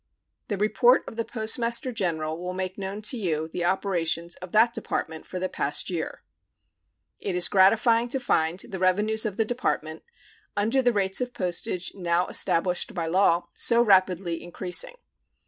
[0.47, 4.73] The report of the Postmaster General will make known to you the operations of that
[4.73, 6.23] Department for the past year.
[7.19, 10.01] It is gratifying to find the revenues of the Department,
[10.57, 14.95] under the rates of postage now established by law, so rapidly increasing.